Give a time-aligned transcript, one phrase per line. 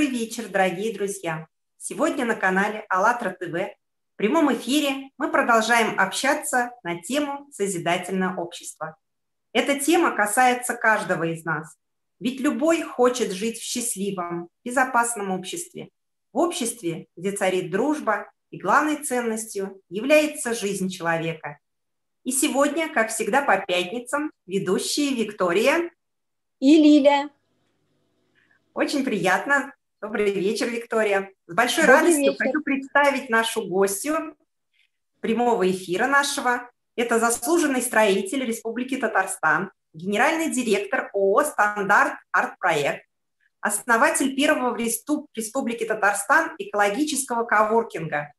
[0.00, 1.46] Добрый вечер, дорогие друзья!
[1.76, 8.96] Сегодня на канале АЛЛАТРА ТВ в прямом эфире мы продолжаем общаться на тему созидательное общество.
[9.52, 11.76] Эта тема касается каждого из нас,
[12.18, 15.90] ведь любой хочет жить в счастливом, безопасном обществе,
[16.32, 21.58] в обществе, где царит дружба и главной ценностью является жизнь человека.
[22.24, 25.90] И сегодня, как всегда по пятницам, ведущие Виктория
[26.58, 27.28] и Лиля.
[28.72, 29.74] Очень приятно.
[30.02, 31.30] Добрый вечер, Виктория.
[31.46, 32.36] С большой Добрый радостью вечер.
[32.38, 34.34] хочу представить нашу гостью
[35.20, 36.70] прямого эфира нашего.
[36.96, 43.04] Это заслуженный строитель Республики Татарстан, генеральный директор ООО «Стандарт Арт-проект»,
[43.60, 48.32] основатель первого в Республике Татарстан экологического коворкинга,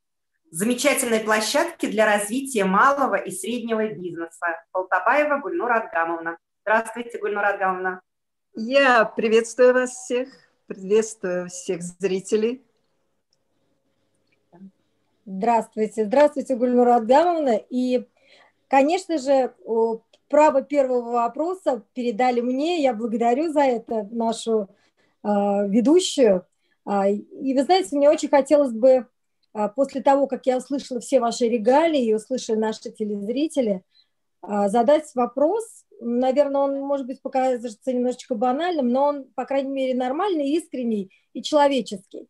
[0.49, 6.39] замечательной площадки для развития малого и среднего бизнеса Полтабаева Гульнура Адгамовна.
[6.63, 8.01] Здравствуйте, Гульнура Адгамовна.
[8.55, 10.27] Я приветствую вас всех,
[10.73, 12.61] приветствую всех зрителей.
[15.25, 17.59] Здравствуйте, здравствуйте, Гульнура Адгамовна.
[17.69, 18.07] И,
[18.69, 19.53] конечно же,
[20.29, 22.81] право первого вопроса передали мне.
[22.81, 24.69] Я благодарю за это нашу
[25.23, 25.27] э,
[25.67, 26.45] ведущую.
[26.85, 29.07] А, и вы знаете, мне очень хотелось бы
[29.51, 33.83] а, после того, как я услышала все ваши регалии и услышали наши телезрители,
[34.41, 39.93] а, задать вопрос, наверное, он, может быть, покажется немножечко банальным, но он, по крайней мере,
[39.93, 42.27] нормальный, искренний и человеческий.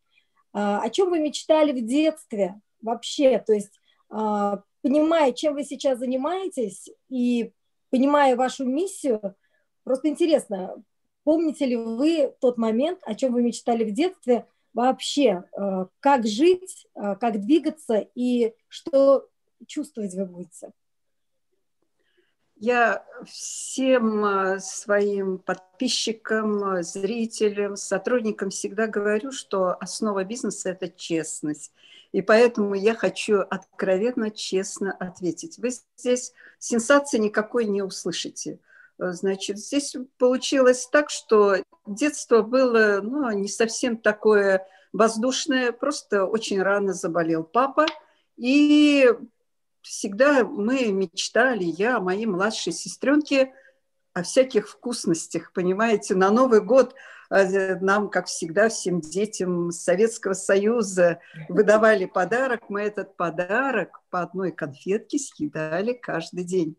[0.53, 3.39] А, о чем вы мечтали в детстве вообще?
[3.39, 7.53] То есть, а, понимая, чем вы сейчас занимаетесь и
[7.89, 9.35] понимая вашу миссию,
[9.83, 10.83] просто интересно,
[11.23, 15.45] помните ли вы тот момент, о чем вы мечтали в детстве вообще?
[15.55, 19.27] А, как жить, как двигаться и что
[19.65, 20.71] чувствовать вы будете?
[22.63, 31.73] Я всем э, своим подписчикам, э, зрителям, сотрудникам всегда говорю, что основа бизнеса– это честность.
[32.11, 35.57] И поэтому я хочу откровенно, честно ответить.
[35.57, 38.59] Вы здесь сенсации никакой не услышите.
[38.99, 41.55] Э, значит, здесь получилось так, что
[41.87, 47.87] детство было ну, не совсем такое воздушное, просто очень рано заболел папа.
[48.37, 49.09] И
[49.81, 53.53] всегда мы мечтали, я, мои младшие сестренки,
[54.13, 56.15] о всяких вкусностях, понимаете.
[56.15, 56.95] На Новый год
[57.29, 62.69] э, нам, как всегда, всем детям Советского Союза выдавали подарок.
[62.69, 66.75] Мы этот подарок по одной конфетке съедали каждый день.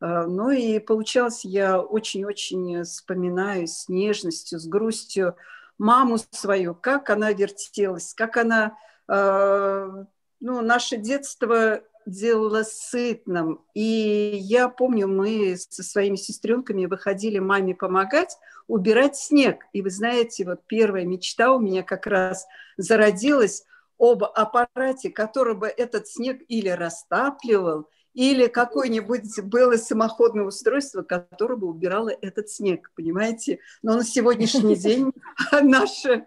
[0.00, 5.36] Э, ну и получалось, я очень-очень вспоминаю с нежностью, с грустью
[5.76, 8.76] маму свою, как она вертелась, как она,
[9.08, 10.04] э,
[10.38, 13.64] ну, наше детство делала сытным.
[13.74, 18.36] И я помню, мы со своими сестренками выходили маме помогать
[18.70, 19.64] убирать снег.
[19.72, 22.46] И вы знаете, вот первая мечта у меня как раз
[22.76, 23.64] зародилась
[23.98, 31.68] об аппарате, который бы этот снег или растапливал, или какое-нибудь было самоходное устройство, которое бы
[31.68, 33.58] убирало этот снег, понимаете?
[33.82, 35.12] Но на сегодняшний день
[35.62, 36.26] наша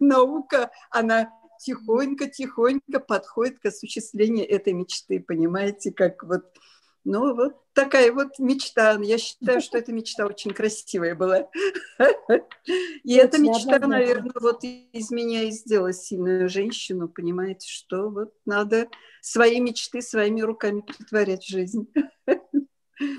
[0.00, 1.30] наука, она
[1.62, 6.44] тихонько-тихонько подходит к осуществлению этой мечты, понимаете, как вот,
[7.04, 8.98] ну, вот такая вот мечта.
[9.00, 11.48] Я считаю, что эта мечта очень красивая была.
[13.04, 18.88] И эта мечта, наверное, вот из меня и сделала сильную женщину, понимаете, что вот надо
[19.20, 21.86] свои мечты своими руками притворять в жизнь.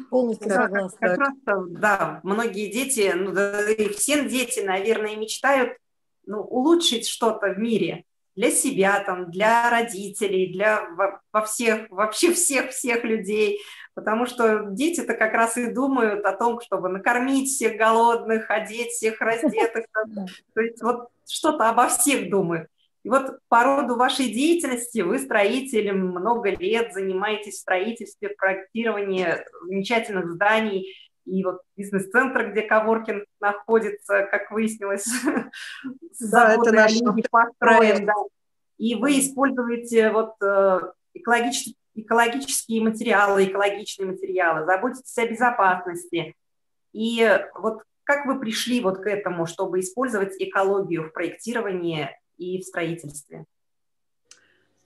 [0.09, 0.97] Полностью да, согласна.
[0.99, 1.33] Как раз,
[1.69, 5.77] да, многие дети, ну, да, и все дети, наверное, мечтают
[6.25, 8.05] ну, улучшить что-то в мире
[8.35, 10.87] для себя, там, для родителей, для
[11.31, 13.59] во всех, вообще всех-всех людей,
[13.93, 19.21] потому что дети-то как раз и думают о том, чтобы накормить всех голодных, одеть всех
[19.21, 19.85] раздетых,
[20.53, 22.67] то есть вот что-то обо всех думают.
[23.03, 29.27] И вот по роду вашей деятельности вы строителем много лет занимаетесь в строительстве, проектировании
[29.67, 35.05] замечательных зданий, и вот бизнес-центр, где коворкинг находится, как выяснилось,
[36.31, 36.93] да, это наш
[37.29, 38.13] построен, да.
[38.77, 40.79] И вы используете вот э,
[41.13, 46.35] экологические, экологические материалы, экологичные материалы, заботитесь о безопасности.
[46.91, 52.63] И вот как вы пришли вот к этому, чтобы использовать экологию в проектировании и в
[52.63, 53.45] строительстве?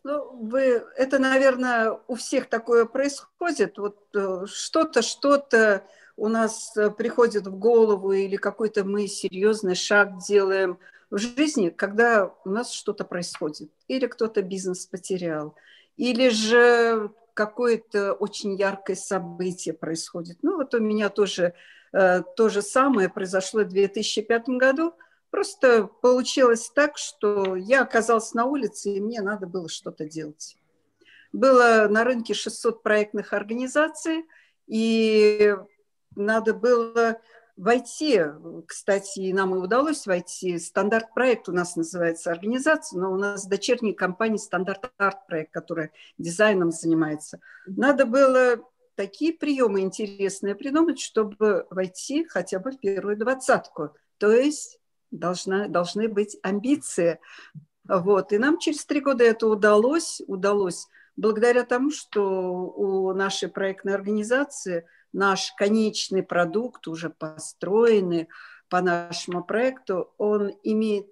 [0.04, 3.78] Ну, вы, это, наверное, у всех такое происходит.
[3.78, 5.84] Вот э, что-то, что-то
[6.18, 10.80] у нас э, приходит в голову или какой-то мы серьезный шаг делаем
[11.12, 13.72] в жизни, когда у нас что-то происходит.
[13.88, 15.56] Или кто-то бизнес потерял,
[15.96, 20.40] или же какое-то очень яркое событие происходит.
[20.42, 21.54] Ну вот у меня тоже
[21.94, 24.94] э, то же самое произошло в 2005 году.
[25.30, 30.58] просто получилось так, что я оказалась на улице, и мне надо было что-то делать.
[31.32, 34.26] Было на рынке 600 проектных организаций,
[34.66, 35.56] и
[36.18, 37.20] надо было
[37.56, 38.22] войти,
[38.68, 43.94] кстати, нам и удалось войти, стандарт проект у нас называется организация, но у нас дочерняя
[43.94, 47.40] компания стандарт арт проект, которая дизайном занимается.
[47.66, 48.58] Надо было
[48.96, 53.92] такие приемы интересные придумать, чтобы войти хотя бы в первую двадцатку.
[54.18, 54.80] То есть
[55.12, 57.20] должна, должны быть амбиции.
[57.88, 58.34] Вот.
[58.34, 64.86] И нам через три года это удалось, удалось благодаря тому, что у нашей проектной организации–
[65.14, 68.28] наш конечный продукт, уже построенный
[68.70, 71.08] по нашему проекту, он имеет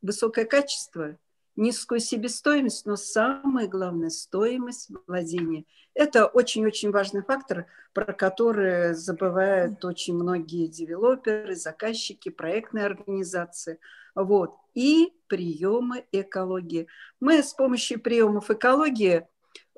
[0.00, 1.16] высокое качество,
[1.56, 5.64] низкую себестоимость, но самое главное– стоимость владения.
[5.94, 13.78] Это очень-очень важный фактор, про который забывают очень многие девелоперы, заказчики, проектные организации.
[14.14, 14.54] Вот.
[14.74, 16.86] И приемы экологии.
[17.20, 19.26] Мы с помощью приемов экологии,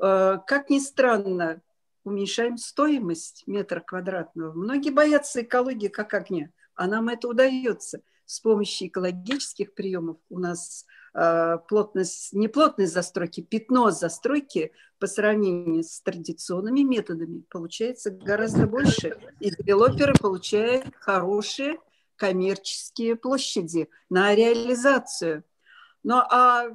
[0.01, 1.61] э, как ни странно,
[2.05, 4.53] уменьшаем стоимость метра квадратного.
[4.53, 8.01] Многие боятся экологии как огня, а нам это удается.
[8.27, 15.83] С помощью экологических приемов у нас э, плотность, не плотность застройки, пятно застройки по сравнению
[15.83, 19.19] с традиционными методами получается гораздо больше.
[19.41, 21.79] И девелоперы получают хорошие
[22.17, 25.45] коммерческие площади на реализацию.
[26.03, 26.69] Ну а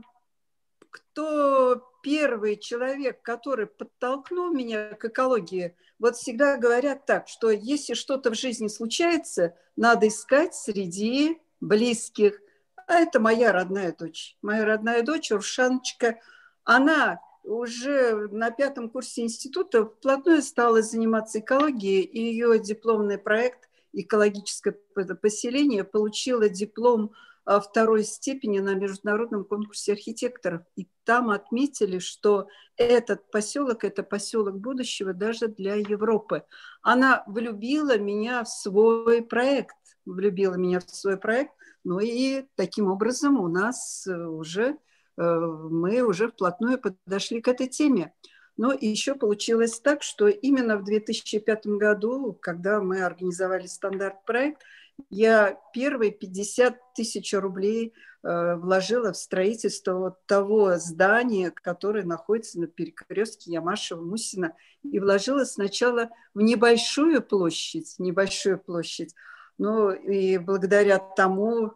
[0.89, 8.31] кто первый человек, который подтолкнул меня к экологии, вот всегда говорят так, что если что-то
[8.31, 12.39] в жизни случается, надо искать среди близких.
[12.87, 14.37] А это моя родная дочь.
[14.41, 16.19] Моя родная дочь, Уршаночка,
[16.63, 24.75] она уже на пятом курсе института вплотную стала заниматься экологией, и ее дипломный проект «Экологическое
[25.21, 27.11] поселение» получила диплом
[27.59, 30.61] второй степени на международном конкурсе архитекторов.
[30.75, 32.47] И там отметили, что
[32.77, 36.43] этот поселок– это поселок будущего даже для Европы.
[36.83, 39.75] Она влюбила меня в свой проект,
[40.05, 41.53] влюбила меня в свой проект,
[41.83, 44.77] ну и таким образом у нас уже,
[45.17, 48.13] э, мы уже вплотную подошли к этой теме.
[48.57, 54.61] Но еще получилось так, что именно в 2005 году, когда мы организовали стандарт-проект–
[55.09, 57.93] я первые 50 тысяч рублей
[58.23, 64.53] э, вложила в строительство вот того здания, которое находится на перекрестке Ямашева-Мусина,
[64.83, 69.13] и вложила сначала в небольшую площадь, небольшую площадь,
[69.57, 71.73] ну и благодаря тому,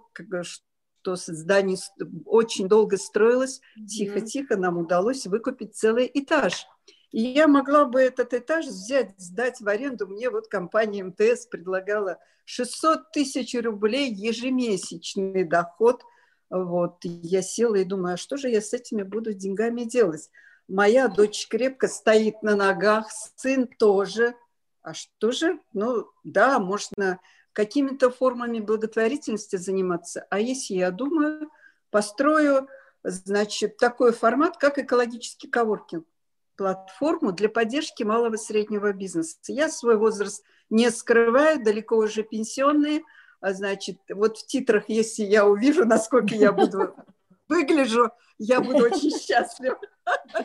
[1.04, 1.78] что здание
[2.26, 6.66] очень долго строилось, тихо-тихо нам удалось выкупить целый этаж.
[7.14, 10.08] И я могла бы этот этаж взять, сдать в аренду.
[10.08, 16.02] Мне вот компания МТС предлагала 600 тысяч рублей ежемесячный доход.
[16.50, 16.98] Вот.
[17.04, 20.32] Я села и думаю, а что же я с этими буду деньгами делать?
[20.68, 24.36] Моя дочь крепко стоит на ногах, сын тоже.
[24.82, 25.60] А что же?
[25.72, 27.20] Ну, да, можно
[27.54, 30.26] какими-то формами благотворительности заниматься.
[30.32, 31.52] А если я думаю,
[31.92, 32.68] построю,
[33.04, 36.08] значит, такой формат, как экологический коворкинг
[36.56, 39.38] платформу для поддержки малого и среднего бизнеса.
[39.48, 43.04] Я свой возраст не скрываю, далеко уже пенсионные.
[43.42, 46.96] А значит, вот в титрах, если я увижу, насколько я буду
[47.48, 49.80] выгляжу, я буду очень счастлива.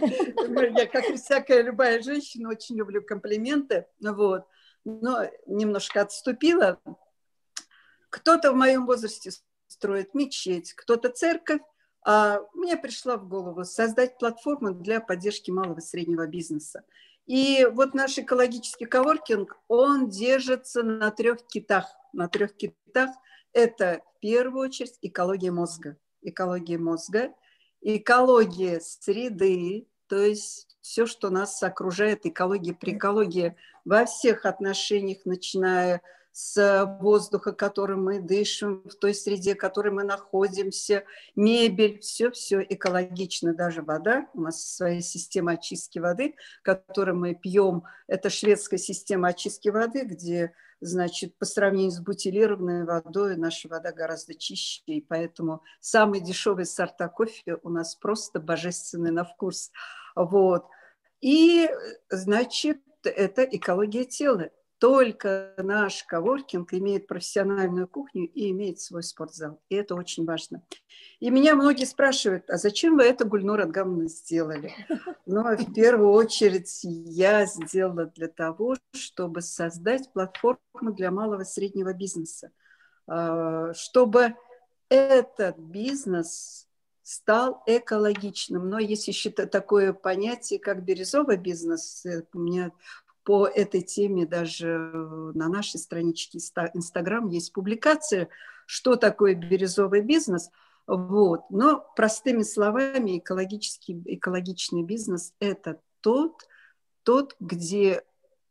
[0.01, 3.87] Я, как и всякая любая женщина, очень люблю комплименты.
[4.01, 4.47] Вот.
[4.85, 6.81] Но немножко отступила.
[8.11, 9.31] Кто-то в моем возрасте
[9.67, 11.61] строит мечеть, кто-то церковь,
[12.05, 16.85] мне пришла в голову создать платформу для поддержки малого и среднего бизнеса.
[17.27, 21.87] И вот наш экологический коворкинг, он держится на трех китах.
[22.15, 23.11] На трех китах
[23.53, 25.99] это в первую очередь экология мозга.
[26.23, 27.35] Экология мозга,
[27.81, 36.01] экология среды, то есть все, что нас окружает, экология, прикология во всех отношениях, начиная
[36.41, 41.03] с воздуха, которым мы дышим, в той среде, в которой мы находимся,
[41.35, 44.29] мебель, все-все экологично, даже вода.
[44.35, 47.83] У нас своя система очистки воды, которую мы пьем.
[48.07, 54.37] Это шведская система очистки воды, где значит, по сравнению с бутилированной водой наша вода гораздо
[54.37, 59.73] чище, и поэтому самые дешевые сорта кофе у нас просто божественный на вкус.
[60.15, 60.67] Вот.
[61.21, 61.69] И,
[62.11, 69.61] значит, это экология тела только наш коворкинг имеет профессиональную кухню и имеет свой спортзал.
[69.69, 70.63] И это очень важно.
[71.21, 74.73] И меня многие спрашивают, а зачем вы это, Гульнур Адгамовна, сделали?
[75.27, 81.93] Ну, в первую очередь я сделала для того, чтобы создать платформу для малого и среднего
[81.93, 82.51] бизнеса,
[83.07, 84.35] а, чтобы
[84.89, 86.67] этот бизнес
[87.03, 88.69] стал экологичным.
[88.69, 92.05] Но есть еще такое понятие, как бирюзовый бизнес.
[92.33, 92.73] У меня
[93.29, 94.67] по этой теме даже
[95.35, 96.39] на нашей страничке
[96.73, 98.31] Инстаграм есть публикация,
[98.65, 100.49] что такое бирюзовый бизнес.
[100.87, 101.43] Вот.
[101.51, 106.49] Но простыми словами, экологический, экологичный бизнес– это тот,
[107.03, 108.03] тот, где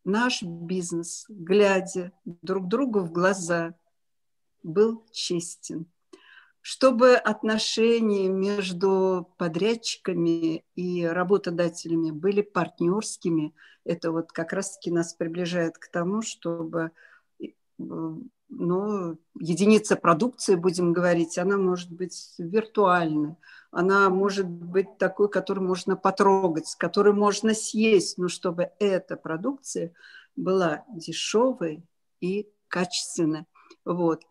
[0.04, 3.74] наш бизнес, глядя друг другу в глаза,
[4.62, 5.86] был честен.
[6.60, 15.88] Чтобы отношения между подрядчиками и работодателями были партнерскими, это вот как раз-таки нас приближает к
[15.88, 16.90] тому, чтобы
[17.78, 23.36] ну, единица продукции, будем говорить, она может быть виртуальной,
[23.70, 29.92] она может быть такой, которую можно потрогать, которую можно съесть, но чтобы эта продукция
[30.34, 31.82] была дешевой
[32.20, 33.44] и качественной.
[33.84, 34.22] Вот.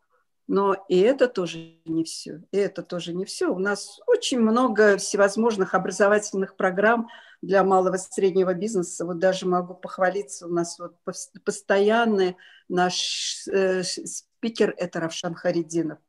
[0.47, 2.41] Но и это тоже не все.
[2.51, 3.53] И это тоже не все.
[3.53, 7.09] У нас очень много всевозможных образовательных программ
[7.41, 9.05] для малого и среднего бизнеса.
[9.05, 10.95] Вот даже могу похвалиться, у нас вот
[11.43, 12.37] постоянный
[12.69, 15.99] наш э, спикер– это Равшан Харидинов.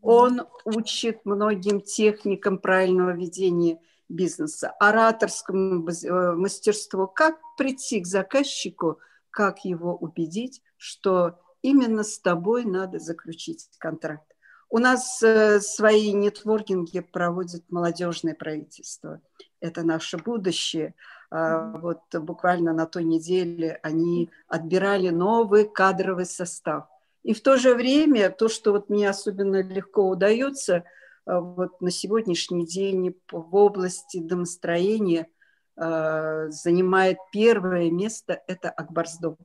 [0.00, 8.98] Он учит многим техникам правильного ведения бизнеса, ораторскому э, мастерству, как прийти к заказчику,
[9.30, 14.30] как его убедить, что именно с тобой надо заключить контракт.
[14.68, 19.20] У нас э, свои нетворкинги проводит молодежное правительство.
[19.60, 20.94] Это наше будущее.
[21.30, 26.86] А, вот буквально на той неделе они отбирали новый кадровый состав.
[27.22, 30.84] И в то же время то, что вот мне особенно легко удается,
[31.24, 35.28] а, вот на сегодняшний день в области домостроения
[35.76, 39.38] а, занимает первое место это Акбарсдом.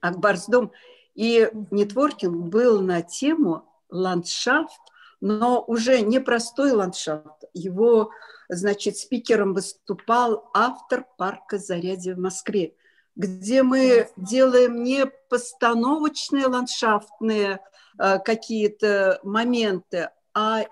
[0.00, 0.72] Акбарсдом
[1.14, 4.80] и нетворкинг был на тему ландшафт,
[5.20, 7.44] но уже не простой ландшафт.
[7.54, 8.10] Его,
[8.48, 12.74] значит, спикером выступал автор парка Зарядье в Москве
[13.14, 17.60] где мы делаем не постановочные ландшафтные
[17.98, 20.64] э, какие-то моменты, а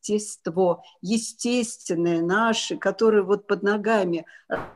[0.00, 4.26] естество, естественные наши, которые вот под ногами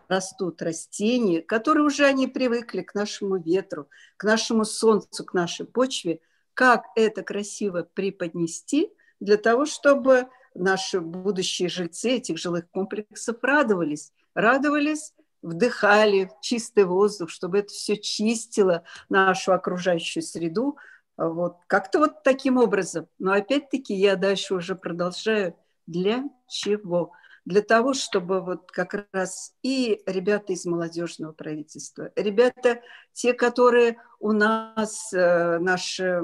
[0.08, 6.20] растут растения, которые уже они привыкли к нашему ветру, к нашему солнцу, к нашей почве,
[6.54, 15.12] как это красиво преподнести для того, чтобы наши будущие жильцы этих жилых комплексов радовались, радовались
[15.42, 20.78] вдыхали чистый воздух, чтобы это все чистило нашу окружающую среду.
[21.16, 21.58] Вот.
[21.66, 23.08] Как-то вот таким образом.
[23.18, 25.56] Но опять-таки я дальше уже продолжаю.
[25.86, 27.12] Для чего?
[27.44, 32.80] Для того, чтобы вот как раз и ребята из молодежного правительства, ребята,
[33.12, 36.22] те, которые у нас, э, наши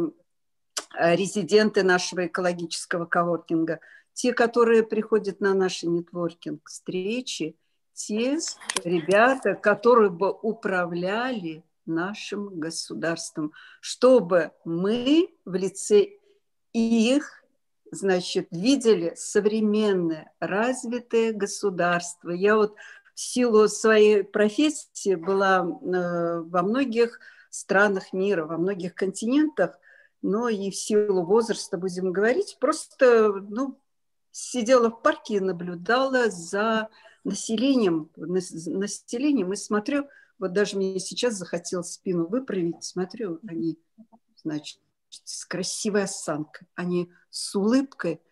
[0.98, 3.80] э, резиденты нашего экологического коворкинга,
[4.14, 7.54] те, которые приходят на наши нетворкинг встречи,
[7.92, 8.38] те
[8.82, 11.62] ребята, которые бы управляли
[11.94, 16.10] нашим государством, чтобы мы в лице
[16.72, 17.44] их,
[17.90, 22.30] значит, видели современное, развитое государство.
[22.30, 22.74] Я вот
[23.14, 27.20] в силу своей профессии была э, во многих
[27.50, 29.78] странах мира, во многих континентах,
[30.22, 33.78] но и в силу возраста, будем говорить, просто ну,
[34.30, 36.88] сидела в парке и наблюдала за
[37.24, 40.08] населением, населением и смотрю,
[40.40, 43.78] вот даже мне сейчас захотелось спину выправить, смотрю, они,
[44.42, 44.80] значит,
[45.10, 48.22] с красивой осанкой, они с улыбкой,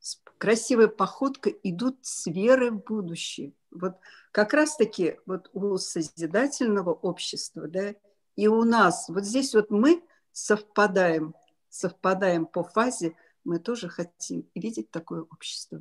[0.00, 3.52] с красивой походкой идут с верой в будущее.
[3.70, 3.96] Вот
[4.32, 7.94] как раз-таки вот у созидательного общества, да,
[8.34, 11.34] и у нас, вот здесь вот мы совпадаем,
[11.68, 15.80] совпадаем по фазе, мы тоже хотим видеть такое общество.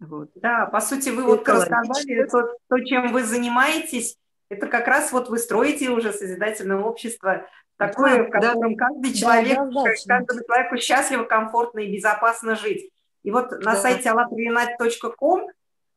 [0.00, 0.32] Вот.
[0.34, 4.18] Да, по сути, вы вот рассказали то, то, чем вы занимаетесь,
[4.56, 7.46] это как раз вот вы строите уже созидательное общество,
[7.76, 9.58] такое, да, в котором да, каждый человек,
[10.06, 12.90] да, каждому человеку счастливо, комфортно и безопасно жить.
[13.22, 13.58] И вот да.
[13.58, 15.48] на сайте allaprivinat.com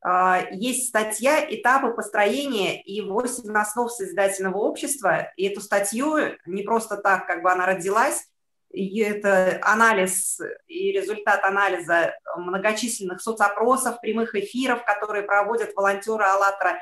[0.01, 5.31] а, есть статья «Этапы построения и 8 основ созидательного общества».
[5.35, 8.27] И эту статью не просто так, как бы она родилась,
[8.71, 16.77] и это анализ и результат анализа многочисленных соцопросов, прямых эфиров, которые проводят волонтеры АЛЛАТРА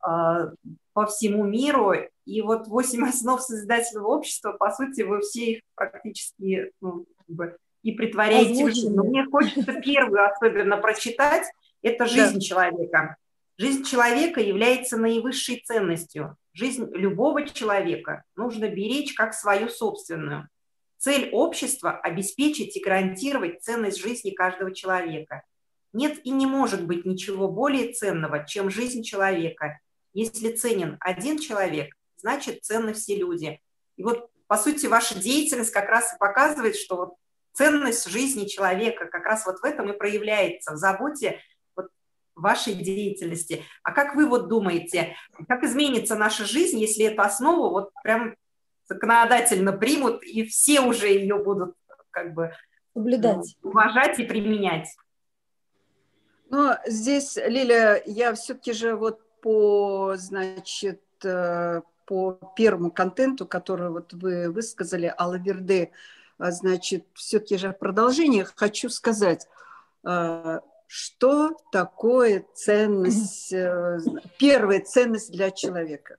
[0.00, 1.92] по всему миру.
[2.24, 7.56] И вот восемь основ созидательного общества, по сути, вы все их практически ну, как бы,
[7.82, 8.90] и притворяете.
[8.90, 11.46] Но мне хочется первую особенно прочитать.
[11.82, 12.40] Это жизнь да.
[12.40, 13.16] человека.
[13.58, 16.36] Жизнь человека является наивысшей ценностью.
[16.52, 20.48] Жизнь любого человека нужно беречь как свою собственную.
[20.98, 25.42] Цель общества– обеспечить и гарантировать ценность жизни каждого человека.
[25.92, 29.78] Нет и не может быть ничего более ценного, чем жизнь человека.
[30.16, 33.60] Если ценен один человек, значит ценны все люди.
[33.96, 37.14] И вот, по сути, ваша деятельность как раз и показывает, что вот
[37.52, 41.42] ценность жизни человека как раз вот в этом и проявляется, в заботе
[41.76, 41.88] вот
[42.34, 43.62] вашей деятельности.
[43.82, 45.14] А как вы вот думаете,
[45.48, 48.36] как изменится наша жизнь, если эту основу вот прям
[48.88, 51.74] законодательно примут, и все уже ее будут
[52.10, 52.54] как бы
[52.94, 54.88] соблюдать, уважать и применять?
[56.48, 64.12] Но здесь, Лиля, я все-таки же вот по, значит, э, по первому контенту, который вот
[64.12, 65.92] вы высказали, Алла Верде,
[66.36, 69.46] а, значит, все-таки же продолжение хочу сказать,
[70.02, 74.00] а, что такое ценность, э,
[74.36, 76.16] первая ценность для человека.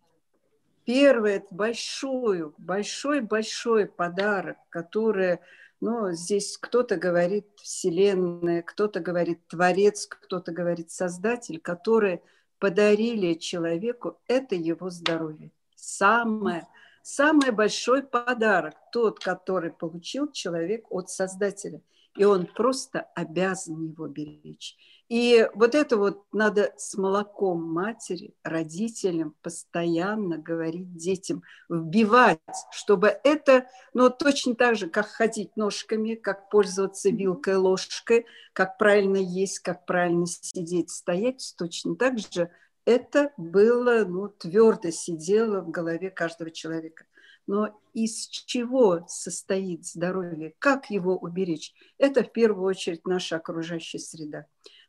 [0.85, 5.39] Первый большой, большой, большой подарок, который,
[5.81, 12.21] ну, здесь кто-то говорит Вселенная, кто-то говорит Творец, кто-то говорит Создатель, которые
[12.59, 15.51] подарили человеку, это его здоровье.
[15.75, 16.67] Самое
[17.07, 21.81] самый большой подарок, тот, который получил человек от Создателя.
[22.17, 24.75] И он просто обязан его беречь.
[25.09, 32.39] И вот это вот надо с молоком матери, родителям постоянно говорить детям, вбивать,
[32.71, 39.17] чтобы это, ну, точно так же, как ходить ножками, как пользоваться вилкой, ложкой, как правильно
[39.17, 42.51] есть, как правильно сидеть, стоять, точно так же
[42.83, 47.05] это было, ну, твердо сидело в голове каждого человека.
[47.45, 54.47] Но из чего состоит здоровье, как его уберечь, это в первую очередь наша окружающая среда.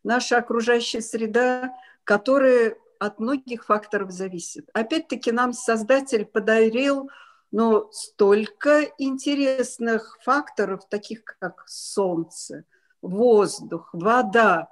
[0.08, 4.70] Наша окружающая среда, которая от многих факторов зависит.
[4.72, 7.10] Опять-таки нам Создатель подарил
[7.50, 12.64] ну, столько интересных факторов, таких как солнце,
[13.02, 14.68] воздух, вода,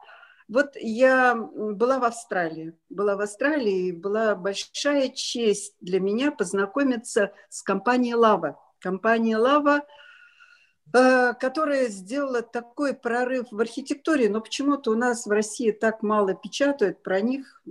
[0.48, 2.72] вот я была в Австралии.
[2.88, 8.58] Была в Австралии, и была большая честь для меня познакомиться с компанией «Лава».
[8.78, 9.82] Компания «Лава»,
[10.92, 17.02] которая сделала такой прорыв в архитектуре, но почему-то у нас в России так мало печатают
[17.02, 17.62] про них.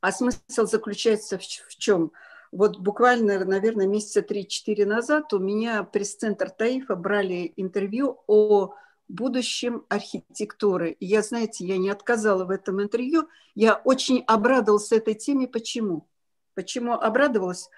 [0.00, 2.12] А смысл заключается в, в чем?
[2.50, 8.74] Вот буквально, наверное, месяца 3-4 назад у меня пресс-центр Таифа брали интервью о
[9.08, 10.90] будущем архитектуры.
[10.90, 13.28] И я, знаете, я не отказала в этом интервью.
[13.54, 15.46] Я очень обрадовалась этой теме.
[15.46, 16.08] Почему?
[16.54, 17.68] Почему обрадовалась?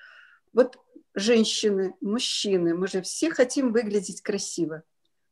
[0.54, 0.78] Вот
[1.14, 4.82] женщины, мужчины, мы же все хотим выглядеть красиво.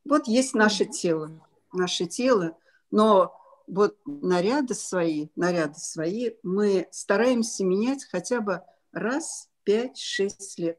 [0.05, 1.31] Вот есть наше тело,
[1.71, 2.55] наше тело,
[2.91, 10.77] но вот наряды свои, наряды свои мы стараемся менять хотя бы раз, пять, шесть лет.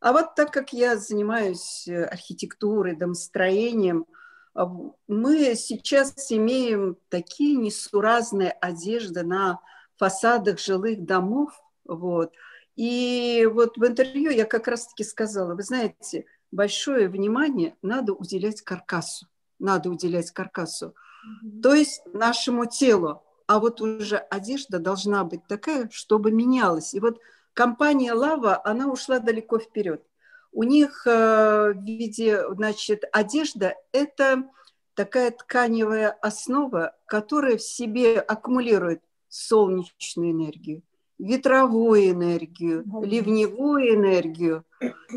[0.00, 4.04] А вот так как я занимаюсь э, архитектурой, домостроением–
[4.54, 9.60] мы сейчас имеем такие несуразные одежды на
[9.96, 11.52] фасадах жилых домов,
[11.84, 12.32] вот.
[12.76, 19.26] И вот в интервью я как раз-таки сказала, вы знаете, большое внимание надо уделять каркасу,
[19.58, 21.60] надо уделять каркасу, mm-hmm.
[21.60, 23.22] то есть нашему телу.
[23.46, 26.94] А вот уже одежда должна быть такая, чтобы менялась.
[26.94, 27.20] И вот
[27.52, 30.02] компания Лава, она ушла далеко вперед
[30.54, 34.48] у них э, в виде, значит, одежда– это
[34.94, 40.82] такая тканевая основа, которая в себе аккумулирует солнечную энергию,
[41.24, 44.64] ветровую энергию, ливневую энергию.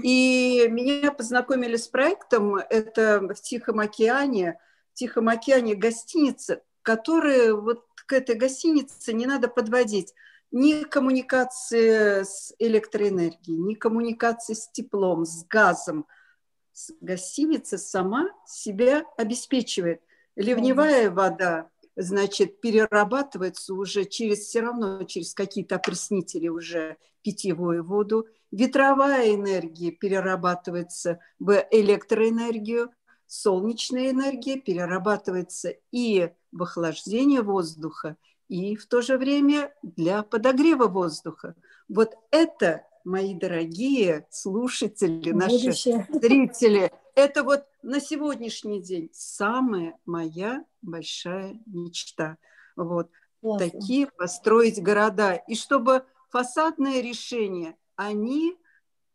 [0.02, 4.60] И меня познакомили с проектом, это в Тихом океане,
[4.94, 10.14] в Тихом океане гостиница, которая вот к этой гостинице не надо подводить
[10.52, 16.08] ни коммуникации с электроэнергией, ни коммуникации с теплом, с газом.
[17.02, 20.02] Гостиница сама себя обеспечивает.
[20.38, 28.28] Ливневая вода, значит, перерабатывается уже через все равно через какие-то опреснители уже питьевую воду.
[28.52, 32.92] Ветровая энергия перерабатывается в электроэнергию,
[33.26, 38.16] солнечная энергия перерабатывается и в охлаждение воздуха,
[38.48, 41.56] и в то же время для подогрева воздуха.
[41.90, 45.72] Вот это, мои дорогие слушатели, наши
[46.10, 52.38] зрители, это вот на сегодняшний день самая моя большая мечта.
[52.76, 53.70] Вот Классно.
[53.70, 55.36] такие построить города.
[55.36, 58.58] И чтобы фасадные решения, они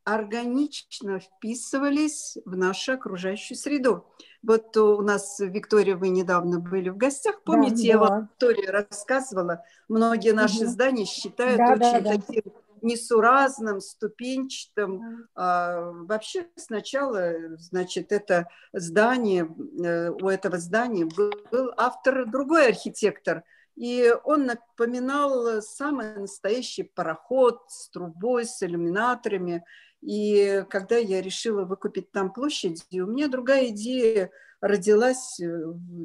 [0.04, 4.06] органично вписывались в нашу окружающую среду.
[4.42, 9.62] Вот у нас, Виктория, вы недавно были в гостях, помните, да, я вам Виктория рассказывала,
[9.86, 10.70] многие наши угу.
[10.70, 15.28] здания считают да, очень да, таким несуразным, ступенчатым.
[15.34, 19.48] А, вообще сначала, значит, это здание,
[19.82, 23.44] э, у этого здания был, был автор, другой архитектор,
[23.76, 29.64] и он напоминал самый настоящий пароход с трубой, с иллюминаторами.
[30.02, 35.40] И когда я решила выкупить там площадь, у меня другая идея родилась.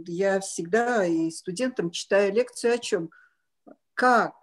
[0.05, 3.09] Я всегда и студентам читаю лекцию о чем?
[3.93, 4.33] Как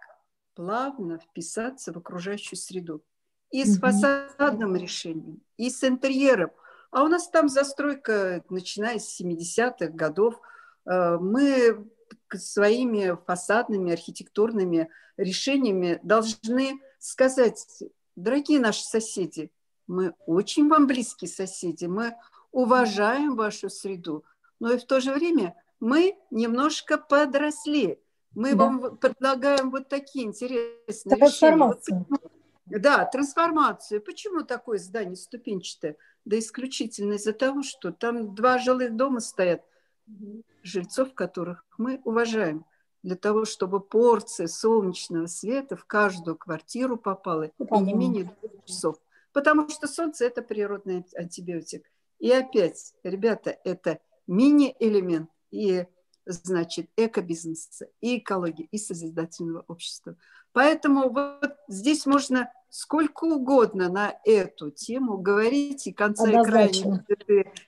[0.55, 3.03] плавно вписаться в окружающую среду.
[3.51, 6.51] И с фасадным решением, и с интерьером.
[6.91, 10.39] А у нас там застройка, начиная с 70-х годов.
[10.85, 11.87] Э, мы
[12.33, 17.83] своими фасадными архитектурными решениями должны сказать,
[18.15, 19.51] дорогие наши соседи,
[19.87, 22.15] мы очень вам близкие соседи, мы
[22.51, 24.25] уважаем вашу среду,
[24.59, 27.99] но и в то же время мы немножко подросли.
[28.35, 28.57] Мы да.
[28.57, 31.99] вам предлагаем вот такие интересные трансформацию.
[31.99, 32.05] решения.
[32.09, 34.01] Вот да, трансформацию.
[34.01, 35.97] Почему такое здание ступенчатое?
[36.25, 39.61] Да исключительно из-за того, что там два жилых дома стоят–
[40.63, 42.65] жильцов которых мы уважаем,
[43.03, 48.97] для того, чтобы порция солнечного света в каждую квартиру попала и не менее двух часов.
[49.31, 51.85] Потому что солнце– это природный антибиотик.
[52.19, 55.85] И опять, ребята, это мини-элемент и,
[56.25, 60.15] значит, экобизнеса, и экологии, и созидательного общества.
[60.53, 66.69] Поэтому вот здесь можно сколько угодно на эту тему говорить, и конца и края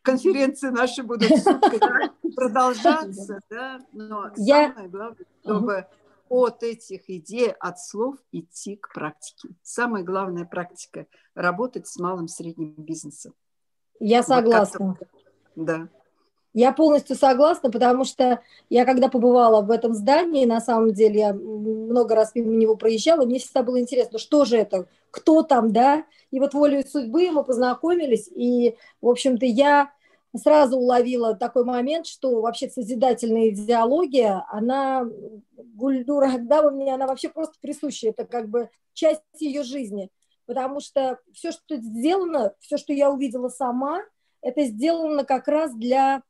[0.02, 1.30] конференции наши будут
[2.36, 5.88] продолжаться, да, но самое главное, чтобы
[6.30, 9.50] от этих идей, от слов идти к практике.
[9.62, 13.34] Самая главная практика– работать с малым средним бизнесом.
[14.00, 14.98] Я согласна.
[15.56, 15.90] Да.
[16.58, 18.42] Я полностью согласна, потому что
[18.72, 23.26] я когда побывала в этом здании, на самом деле я много раз мимо него проезжала,
[23.28, 27.44] мне всегда было интересно, что же это, кто там, да, и вот волей судьбы мы
[27.44, 29.92] познакомились, и, в общем-то, я
[30.36, 35.08] сразу уловила такой момент, что вообще созидательная идеология, она,
[35.76, 40.10] Гульдура Агдава мне, она вообще просто присуща, это как бы часть ее жизни,
[40.48, 44.02] потому что все, что сделано, все, что я увидела сама,
[44.42, 46.24] это сделано как раз для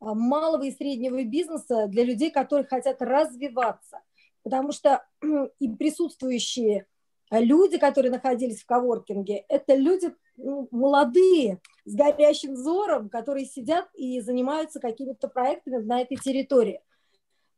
[0.00, 4.00] малого и среднего бизнеса для людей, которые хотят развиваться.
[4.42, 5.04] Потому что
[5.58, 6.86] и присутствующие
[7.30, 14.20] люди, которые находились в коворкинге, это люди ну, молодые, с горящим взором, которые сидят и
[14.20, 16.80] занимаются какими-то проектами на этой территории.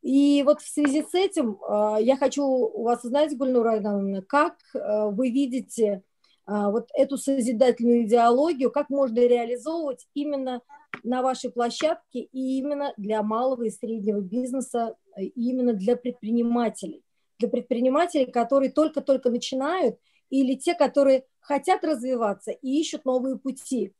[0.02, 4.56] И вот в связи с этим а, я хочу у вас узнать, Гульнура Айдановна, как
[4.74, 6.02] а, вы видите
[6.46, 10.60] вот эту созидательную идеологию, как можно реализовывать именно
[11.02, 17.04] на вашей площадке и именно для малого и среднего бизнеса, и именно для предпринимателей.
[17.38, 19.98] Для предпринимателей, которые только-только начинают,
[20.30, 23.92] или те, которые хотят развиваться и ищут новые пути.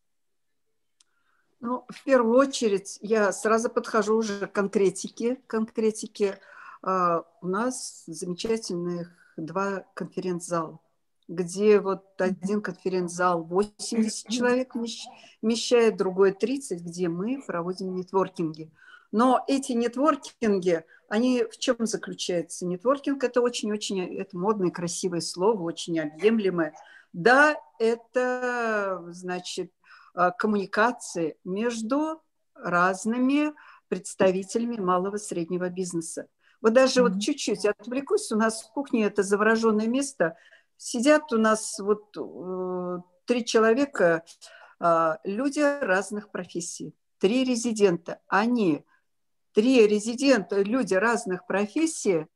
[1.61, 5.37] Ну, в первую очередь я сразу подхожу уже к конкретике.
[5.47, 6.39] конкретике.
[6.85, 10.81] Uh, у нас замечательных два конференц-зала
[11.33, 14.75] где вот один конференц-зал 80 человек
[15.41, 18.71] вмещает, другой 30, где мы проводим нетворкинги.
[19.11, 22.67] Но эти нетворкинги, они в чем заключаются?
[22.67, 26.75] Нетворкинг– это очень-очень это модное, красивое слово, очень объемлемое.
[27.13, 29.73] Да, это, значит,
[30.15, 32.23] а, коммуникации между
[32.55, 33.53] разными
[33.89, 36.27] представителями малого и среднего бизнеса.
[36.63, 37.09] Вот даже mm-hmm.
[37.09, 40.37] вот чуть-чуть отвлекусь, у нас в кухне это завороженное место–
[40.85, 44.25] Сидят у нас вот э, три человека,
[44.81, 48.21] э, люди разных профессий, три резидента.
[48.27, 48.85] Они,
[49.53, 52.27] три резидента, люди разных профессий,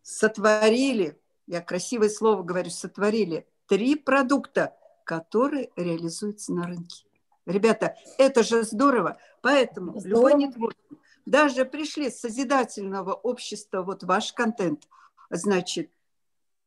[0.00, 7.04] сотворили, я красивое слово говорю, сотворили три продукта, которые реализуются на рынке.
[7.44, 9.18] Ребята, это же здорово.
[9.42, 10.08] Поэтому здорово.
[10.08, 14.88] любой нетворкинг, даже пришли с созидательного общества, вот ваш контент,
[15.28, 15.90] значит,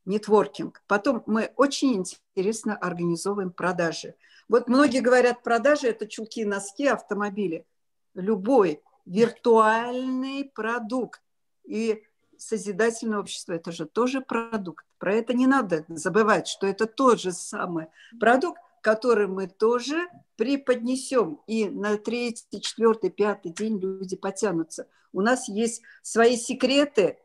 [0.06, 0.82] нетворкинг.
[0.88, 4.16] Потом мы очень интересно организовываем продажи.
[4.50, 7.66] Вот многие говорят, продажи– это чулки, носки, автомобили.
[8.14, 11.22] Любой виртуальный продукт
[11.64, 12.04] и
[12.38, 14.86] созидательное общество– это же тоже продукт.
[14.98, 17.88] Про это не надо забывать, что это тот же самый
[18.20, 21.40] продукт, который мы тоже преподнесем.
[21.48, 24.88] И на третий, четвертый, пятый день люди потянутся.
[25.14, 27.18] У нас есть свои секреты,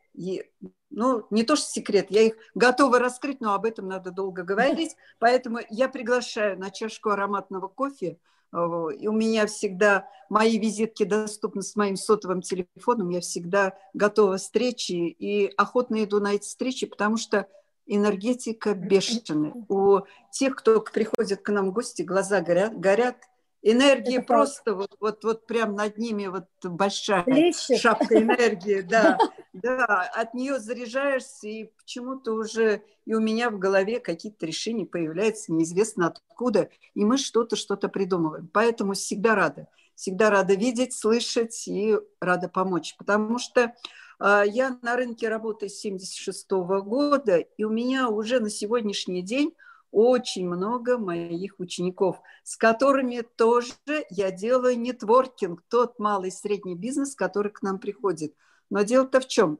[0.90, 4.96] ну, не то что секрет, я их готова раскрыть, но об этом надо долго говорить.
[5.18, 8.18] Поэтому я приглашаю на чашку ароматного кофе.
[8.50, 13.10] И у меня всегда мои визитки доступны с моим сотовым телефоном.
[13.10, 17.46] Я всегда готова встречи и охотно иду на эти встречи, потому что
[17.86, 19.52] энергетика бешеная.
[19.68, 23.16] У тех, кто приходит к нам в гости, глаза горят, горят
[23.62, 27.80] Энергия Это просто вот, вот, вот прям над ними вот большая Плещет.
[27.80, 29.18] шапка энергии, да,
[29.76, 35.52] да, от нее заряжаешься и почему-то уже и у меня в голове какие-то решения появляются
[35.52, 41.96] неизвестно откуда, и мы что-то что-то придумываем, поэтому всегда рада, всегда рада видеть, слышать и
[42.20, 43.74] рада помочь, потому что
[44.20, 49.22] э, я на рынке работаю с 76 -го года, и у меня уже на сегодняшний
[49.22, 49.54] день
[49.90, 53.72] очень много моих учеников, с которыми тоже
[54.10, 58.34] я делаю нетворкинг, тот малый и средний бизнес, который к нам приходит.
[58.70, 59.58] Но дело-то в чем?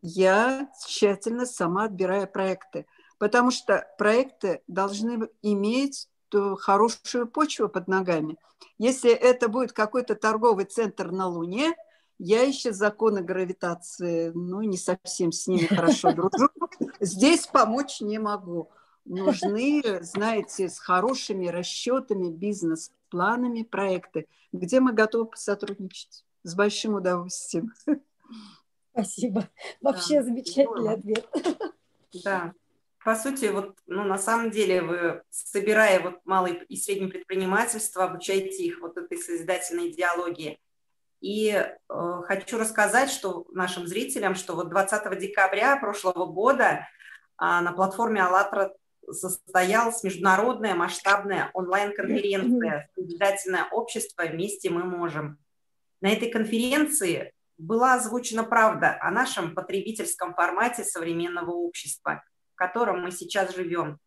[0.00, 2.86] Я тщательно сама отбираю проекты,
[3.18, 6.08] потому что проекты должны иметь
[6.58, 8.38] хорошую почву под ногами.
[8.78, 11.74] Если это будет какой-то торговый центр на Луне,
[12.18, 16.48] я еще законы гравитации, ну, не совсем с ними хорошо дружу.
[17.00, 18.70] Здесь помочь не могу
[19.04, 27.72] нужны, знаете, с хорошими расчетами, бизнес-планами проекты, где мы готовы сотрудничать с большим удовольствием.
[28.92, 29.48] Спасибо.
[29.80, 31.26] Вообще да, замечательный ответ.
[32.24, 32.52] Да.
[33.04, 38.64] По сути, вот, ну, на самом деле вы, собирая вот малое и среднее предпринимательство, обучаете
[38.64, 40.60] их вот этой созидательной идеологии.
[41.20, 46.86] И э, хочу рассказать что нашим зрителям, что вот 20 декабря прошлого года
[47.36, 48.74] а, на платформе АЛЛАТРА
[49.10, 54.22] состоялась международная масштабная онлайн-конференция «Созидательное общество.
[54.24, 55.38] Вместе мы можем».
[56.00, 62.22] На этой конференции была озвучена правда о нашем потребительском формате современного общества,
[62.54, 63.98] в котором мы сейчас живем.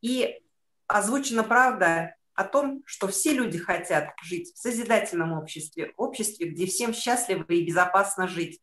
[0.00, 0.40] И
[0.86, 6.92] озвучена правда о том, что все люди хотят жить в созидательном обществе, обществе, где всем
[6.92, 8.60] счастливо и безопасно жить.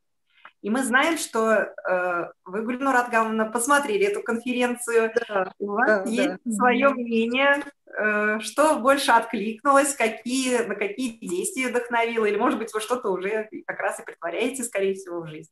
[0.62, 5.12] И мы знаем, что э, вы, Гульнур Атгамовна, посмотрели эту конференцию.
[5.28, 6.52] Да, у вас да, есть да.
[6.52, 12.80] свое мнение, э, что больше откликнулось, какие, на какие действия вдохновило, или, может быть, вы
[12.80, 15.50] что-то уже как раз и притворяете, скорее всего, в жизнь.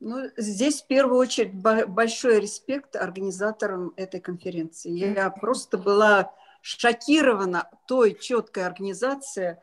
[0.00, 4.90] Ну, здесь в первую очередь большой респект организаторам этой конференции.
[4.90, 9.56] Я просто была шокирована той четкой организацией,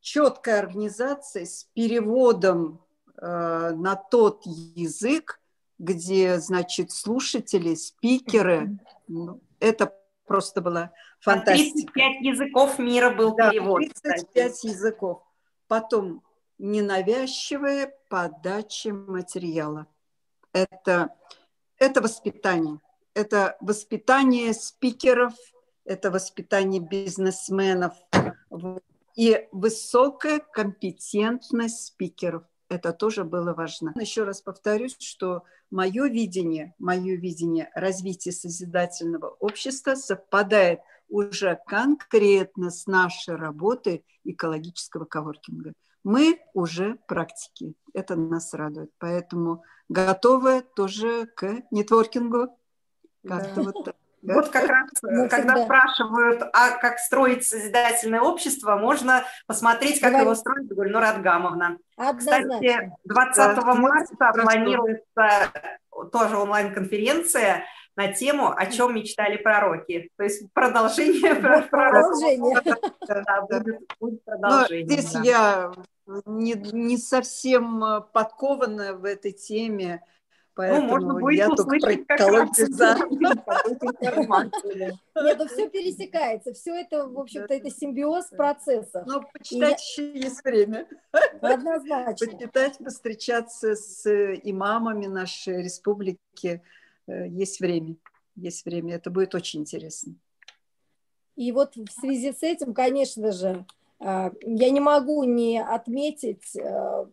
[0.00, 2.85] четкой организацией с переводом
[3.20, 5.40] на тот язык,
[5.78, 9.94] где, значит, слушатели, спикеры, ну, это
[10.26, 11.92] просто было фантастика.
[11.92, 13.80] 35 языков мира был да, перевод.
[13.80, 14.66] 35 кстати.
[14.66, 15.22] языков.
[15.68, 16.22] Потом
[16.58, 19.86] ненавязчивая подача материала.
[20.52, 21.14] Это,
[21.78, 22.80] это воспитание.
[23.14, 25.34] Это воспитание спикеров,
[25.84, 27.94] это воспитание бизнесменов
[29.14, 33.92] и высокая компетентность спикеров это тоже было важно.
[33.98, 42.86] Еще раз повторюсь, что мое видение, мое видение развития созидательного общества совпадает уже конкретно с
[42.86, 45.72] нашей работой экологического коворкинга.
[46.02, 52.56] Мы уже практики, это нас радует, поэтому готовы тоже к нетворкингу.
[53.26, 53.96] Как-то вот так.
[54.26, 54.34] Да?
[54.34, 55.64] Вот как раз, ну, когда всегда.
[55.64, 60.24] спрашивают, а как строить созидательное общество, можно посмотреть, как Давай.
[60.24, 61.78] его строит Гульнур Адгамовна.
[62.18, 63.74] Кстати, 20 да.
[63.74, 65.52] марта планируется
[66.12, 70.10] тоже онлайн-конференция на тему «О чем мечтали пророки».
[70.16, 71.36] То есть продолжение
[71.70, 72.60] продолжение.
[73.06, 73.42] Да,
[74.00, 74.86] будет, продолжение.
[74.86, 75.72] здесь я
[76.26, 80.02] не, не совсем подкована в этой теме,
[80.56, 82.68] Поэтому ну, можно будет я услышать как раз Нет,
[85.38, 86.54] ну все пересекается.
[86.54, 89.04] Все это, в общем-то, это симбиоз процессов.
[89.06, 90.88] Ну, почитать еще есть время.
[91.42, 92.26] Однозначно.
[92.26, 94.06] Почитать, встречаться с
[94.44, 96.62] имамами нашей республики.
[97.06, 97.96] Э, есть время.
[98.34, 98.94] Есть время.
[98.94, 100.14] Это будет очень интересно.
[101.36, 103.66] И вот в связи с этим, конечно же,
[104.00, 107.06] э, я не могу не отметить э,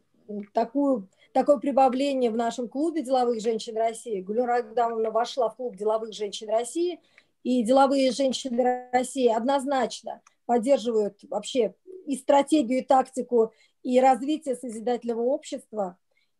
[0.53, 4.21] такую такое прибавление в нашем клубе деловых женщин России.
[4.21, 7.01] Гулюра Агдамовна вошла в клуб деловых женщин России,
[7.43, 15.97] и деловые женщины России однозначно поддерживают вообще и стратегию, и тактику, и развитие созидательного общества.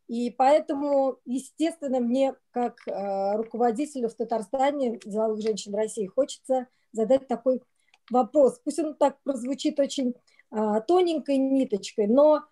[0.08, 7.62] И поэтому, естественно, мне, как э, руководителю в Татарстане деловых женщин России, хочется задать такой
[8.12, 8.60] вопрос.
[8.64, 10.14] Пусть он так прозвучит очень
[10.52, 12.44] э, тоненькой ниточкой, но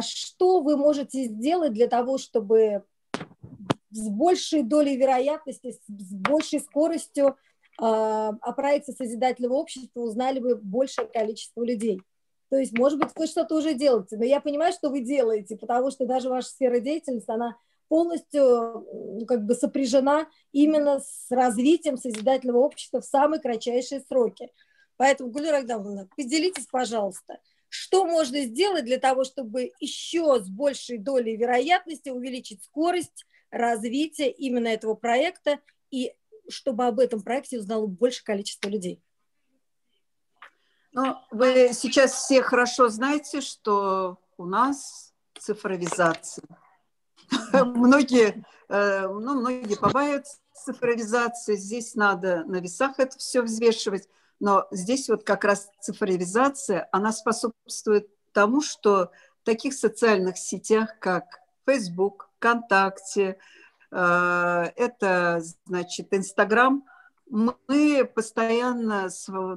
[0.00, 2.84] что вы можете сделать для того, чтобы
[3.90, 7.36] с большей долей вероятности, с большей скоростью
[7.80, 12.00] а, о проекте созидательного общества узнали бы большее количество людей?
[12.50, 15.90] То есть, может быть, вы что-то уже делаете, но я понимаю, что вы делаете, потому
[15.90, 17.56] что даже ваша сфера деятельности, она
[17.88, 18.86] полностью
[19.26, 24.50] как бы сопряжена именно с развитием созидательного общества в самые кратчайшие сроки.
[24.96, 27.38] Поэтому, Гулира Агдамовна, поделитесь, пожалуйста,
[27.74, 34.68] что можно сделать для того, чтобы еще с большей долей вероятности увеличить скорость развития именно
[34.68, 35.58] этого проекта
[35.90, 36.14] и
[36.48, 39.02] чтобы об этом проекте узнало больше количество людей?
[40.92, 46.44] Ну, вы сейчас все хорошо знаете, что у нас цифровизация.
[47.52, 54.08] Многие, э, ну, многие побаиваются цифровизации, здесь надо на весах это все взвешивать,
[54.44, 61.24] но здесь вот как раз цифровизация, она способствует тому, что в таких социальных сетях, как
[61.66, 63.38] Facebook, ВКонтакте,
[63.90, 66.84] э, это, значит, Инстаграм–
[67.26, 69.08] мы постоянно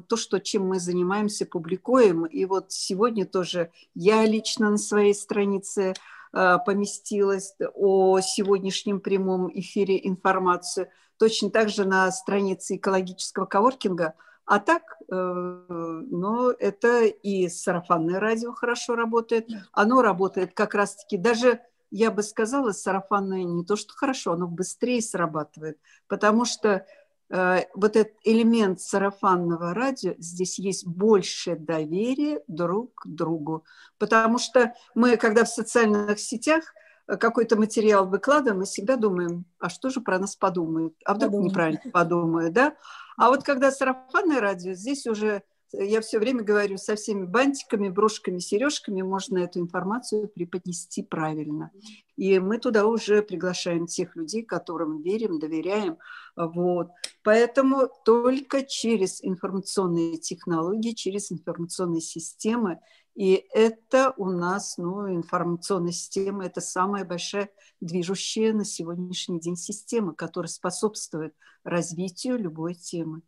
[0.08, 2.26] то, что, чем мы занимаемся, публикуем.
[2.26, 5.93] И вот сегодня тоже я лично на своей странице
[6.34, 10.88] э, поместилась о сегодняшнем прямом эфире информацию.
[11.17, 14.13] Точно так же на странице экологического коворкинга.
[14.47, 19.47] А так, э, ну, это и сарафанное радио хорошо работает.
[19.71, 25.01] Оно работает как раз-таки даже я бы сказала, сарафанное не то, что хорошо, оно быстрее
[25.01, 25.77] срабатывает,
[26.10, 26.86] потому что
[27.29, 33.65] Э, вот этот элемент сарафанного радио, здесь есть больше доверия друг к другу.
[33.97, 36.73] Потому что мы, когда в социальных сетях
[37.08, 40.93] какой-то материал выкладываем, мы всегда думаем, а что же про нас подумают?
[41.06, 41.50] А вдруг Подумаю.
[41.50, 42.76] неправильно подумают, да?
[43.17, 45.43] А вот когда сарафанное радио, здесь уже
[45.74, 51.72] я все время говорю, со всеми бантиками, брошками, сережками можно эту информацию преподнести правильно.
[52.15, 55.98] И мы туда уже приглашаем тех людей, которым верим, доверяем.
[56.36, 56.89] Вот.
[57.22, 62.80] Поэтому только через информационные технологии, через информационные системы,
[63.17, 67.49] и это у нас, ну, информационная система, это самая большая
[67.82, 73.23] движущая на сегодняшний день система, которая способствует развитию любой темы.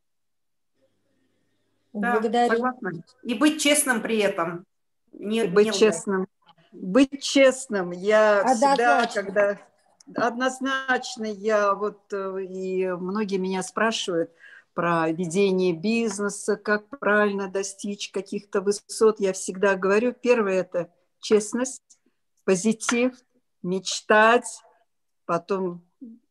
[1.91, 2.51] Да, Благодарю.
[2.53, 3.03] Согласна.
[3.23, 4.63] И быть честным при этом.
[5.11, 6.27] Не, быть не честным.
[6.71, 7.89] Быть честным.
[7.89, 9.07] Я Однозначно.
[9.07, 9.59] всегда, когда...
[10.27, 14.29] Однозначно, я вот, э, и многие меня спрашивают
[14.79, 19.19] про ведение бизнеса, как правильно достичь каких-то высот.
[19.19, 20.89] Я всегда говорю, первое– это
[21.19, 21.99] честность,
[22.45, 23.11] позитив,
[23.61, 24.63] мечтать,
[25.25, 25.85] потом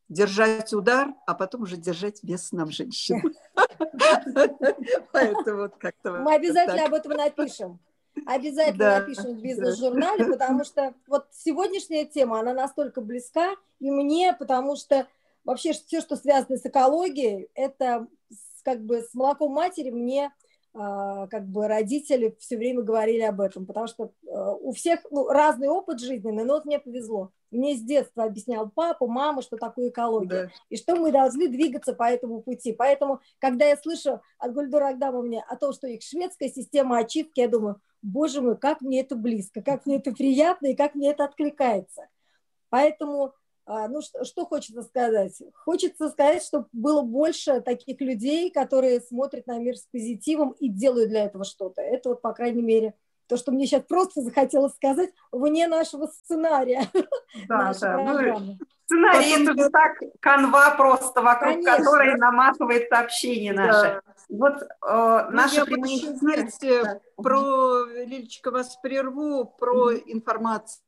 [0.08, 3.20] держать удар, а потом уже держать вес нам женщин.
[5.12, 6.12] Поэтому вот как-то...
[6.12, 7.78] Мы обязательно об этом напишем.
[8.24, 14.74] Обязательно напишем в бизнес-журнале, потому что вот сегодняшняя тема, она настолько близка и мне, потому
[14.76, 15.06] что
[15.44, 18.08] вообще все, что связано с экологией, это
[18.68, 20.30] как бы с молоком матери мне
[20.74, 25.26] а, как бы родители все время говорили об этом, потому что а, у всех ну,
[25.26, 27.32] разный опыт жизненный, но вот мне повезло.
[27.50, 30.50] Мне с детства объяснял папа, мама, что такое экология, да.
[30.68, 32.74] и что мы должны двигаться по этому пути.
[32.74, 37.48] Поэтому, когда я слышу от Гульдура Агдамовны о том, что их шведская система очистки, я
[37.48, 41.24] думаю, боже мой, как мне это близко, как мне это приятно и как мне это
[41.24, 42.06] откликается.
[42.68, 43.32] Поэтому
[43.88, 45.42] ну, что, что хочется сказать?
[45.52, 51.10] Хочется сказать, чтобы было больше таких людей, которые смотрят на мир с позитивом и делают
[51.10, 51.82] для этого что-то.
[51.82, 52.94] Это вот, по крайней мере,
[53.28, 56.88] то, что мне сейчас просто захотелось сказать вне нашего сценария.
[57.46, 57.98] Да, да.
[57.98, 59.58] Ну, сценарий Потом...
[59.58, 61.76] это так канва просто, вокруг Конечно.
[61.76, 64.00] которой наматывает сообщение наше.
[64.06, 64.14] Да.
[64.30, 66.16] Вот э, наши ну, прямые...
[66.16, 67.00] Знаете, да.
[67.16, 70.02] про, Лилечка, вас прерву, про mm-hmm.
[70.06, 70.82] информацию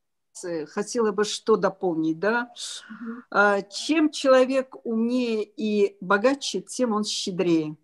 [0.67, 2.51] хотела бы что дополнить, да?
[2.89, 3.65] Угу.
[3.71, 7.75] Чем человек умнее и богаче, тем он щедрее.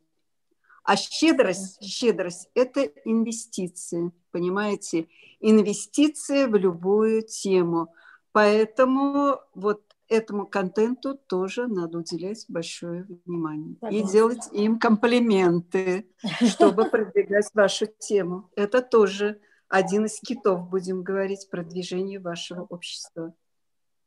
[0.83, 5.07] А щедрость, щедрость– это инвестиции, понимаете?
[5.41, 7.93] Инвестиции в любую тему.
[8.31, 13.75] Поэтому вот этому контенту тоже надо уделять большое внимание.
[13.81, 13.97] Согласна.
[13.97, 16.09] И делать им комплименты,
[16.41, 18.49] чтобы продвигать вашу тему.
[18.55, 23.33] Это тоже один из китов, будем говорить, продвижение вашего общества.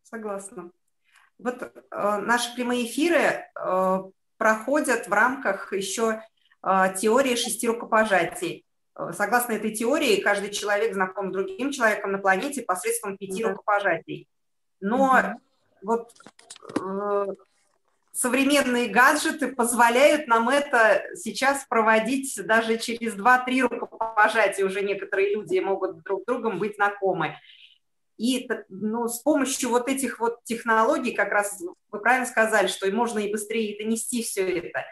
[0.03, 0.70] Согласна.
[1.39, 3.99] Вот э, наши прямые эфиры э,
[4.37, 6.22] проходят в рамках еще
[6.62, 8.64] э, теории шести рукопожатий.
[8.97, 13.51] Э, согласно этой теории, каждый человек знаком с другим человеком на планете посредством пяти да.
[13.51, 14.28] рукопожатий.
[14.80, 15.41] Но угу.
[15.82, 16.12] вот
[16.80, 17.26] э,
[18.13, 24.67] современные гаджеты позволяют нам это сейчас проводить даже через 2-3 рукопожатия.
[24.67, 27.37] Уже некоторые люди могут друг с другом быть знакомы.
[28.19, 32.93] И ну, с помощью вот этих вот технологий, как раз вы правильно сказали, что и
[32.93, 34.85] можно и быстрее донести все это.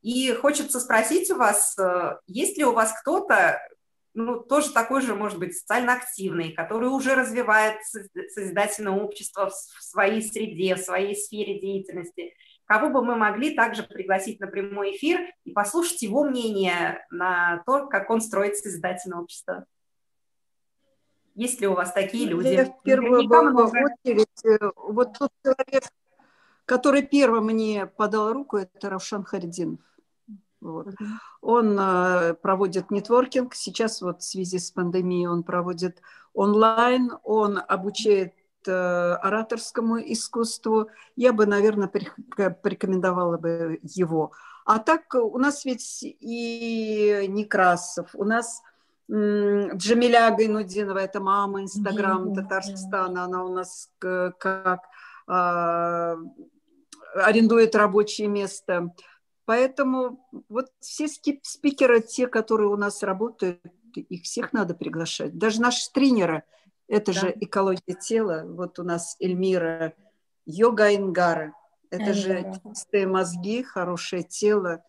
[0.00, 3.60] И хочется спросить у вас, э, есть ли у вас кто-то,
[4.14, 10.22] ну, тоже такой же, может быть, социально активный, который уже развивает созидательное общество в своей
[10.22, 12.34] среде, в своей сфере деятельности,
[12.68, 17.86] кого бы мы могли также пригласить на прямой эфир и послушать его мнение на то,
[17.86, 19.64] как он строит созидательное общество.
[21.34, 22.48] Есть ли у вас такие ну, люди?
[22.48, 25.84] Я в первую очередь, э, вот тот человек,
[26.66, 29.80] который первым мне подал руку, это Равшан Харидинов.
[30.60, 30.88] Вот.
[31.40, 33.54] Он э, проводит нетворкинг.
[33.54, 36.02] Сейчас вот в связи с пандемией он проводит
[36.34, 37.12] онлайн.
[37.22, 38.34] Он обучает
[38.66, 40.88] ораторскому искусству.
[41.16, 44.32] Я бы, наверное, порекомендовала бы его.
[44.64, 48.62] А так у нас ведь и Некрасов, у нас
[49.10, 54.82] Джамиля Гайнудинова, это мама Инстаграм Татарстана, она у нас как
[55.26, 56.16] а,
[57.14, 58.94] арендует рабочее место.
[59.44, 63.62] Поэтому вот все спикеры, те, которые у нас работают,
[63.94, 65.38] их всех надо приглашать.
[65.38, 66.44] Даже наши тренеры,
[66.88, 67.20] это да.
[67.20, 68.44] же экология тела.
[68.46, 69.92] Вот у нас Эльмира,
[70.46, 71.54] йога Ингара.
[71.90, 72.52] Это Эльмира.
[72.52, 74.82] же чистые мозги, хорошее тело.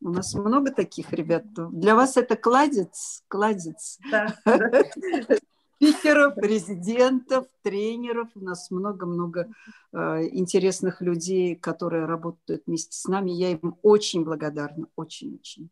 [0.00, 1.44] У нас много таких ребят.
[1.54, 3.98] Для вас это кладец, кладец.
[4.10, 4.34] Да.
[5.76, 8.28] Спикеров, президентов, тренеров.
[8.34, 9.48] У нас много-много
[9.92, 13.30] э, интересных людей, которые работают вместе с нами.
[13.30, 15.70] Я им очень благодарна, очень-очень.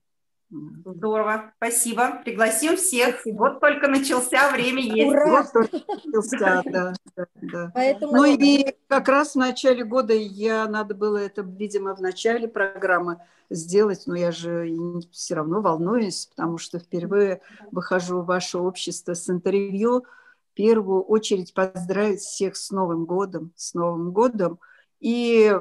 [0.85, 2.23] Здорово, спасибо.
[2.25, 3.17] Пригласим всех.
[3.17, 3.39] Спасибо.
[3.39, 5.11] Вот только начался, время есть.
[5.11, 5.43] Ура!
[5.43, 6.93] Вот только начался, да.
[7.17, 7.71] да, да.
[7.75, 8.13] Поэтому...
[8.13, 13.19] Ну и как раз в начале года я, надо было это, видимо, в начале программы
[13.51, 14.69] сделать, но я же
[15.11, 17.41] все равно волнуюсь, потому что впервые
[17.73, 20.05] выхожу в ваше общество с интервью.
[20.53, 24.61] В первую очередь поздравить всех с Новым годом, с Новым годом.
[25.01, 25.53] И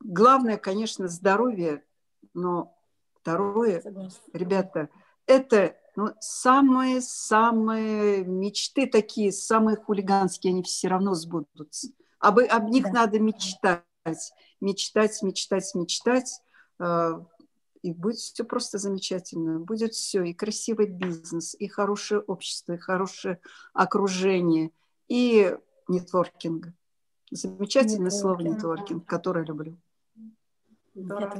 [0.00, 1.82] главное, конечно, здоровье,
[2.34, 2.76] но
[3.22, 4.20] Второе, Согласна.
[4.32, 4.88] ребята,
[5.26, 11.90] это ну, самые-самые мечты такие, самые хулиганские, они все равно сбудутся.
[12.18, 12.92] Об, об них да.
[12.92, 13.84] надо мечтать,
[14.60, 16.40] мечтать, мечтать, мечтать,
[16.80, 17.12] э,
[17.82, 19.60] и будет все просто замечательно.
[19.60, 23.38] Будет все, и красивый бизнес, и хорошее общество, и хорошее
[23.72, 24.72] окружение,
[25.08, 25.56] и
[25.86, 26.72] нетворкинг.
[27.30, 28.20] Замечательное нетворкинг.
[28.20, 29.78] слово нетворкинг, которое люблю.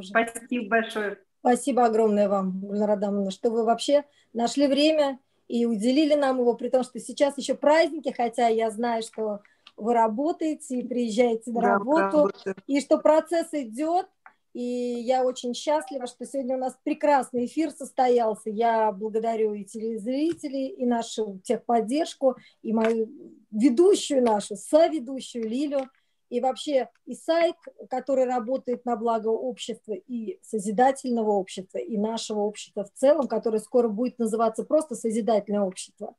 [0.02, 1.18] Спасибо большое.
[1.42, 5.18] Спасибо огромное вам, Гульнара Адамовна, что вы вообще нашли время
[5.48, 9.40] и уделили нам его, при том, что сейчас еще праздники, хотя я знаю, что
[9.76, 12.30] вы работаете и приезжаете на да, работу,
[12.68, 14.06] и что процесс идет,
[14.54, 18.48] и я очень счастлива, что сегодня у нас прекрасный эфир состоялся.
[18.48, 23.10] Я благодарю и телезрителей, и нашу техподдержку, и мою
[23.50, 25.88] ведущую нашу, соведущую Лилю
[26.32, 27.56] и вообще и сайт,
[27.90, 33.88] который работает на благо общества и созидательного общества, и нашего общества в целом, которое скоро
[33.88, 36.16] будет называться просто созидательное общество.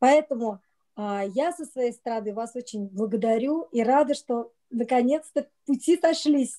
[0.00, 0.60] Поэтому
[0.96, 6.58] а, я со своей стороны вас очень благодарю и рада, что наконец-то пути сошлись.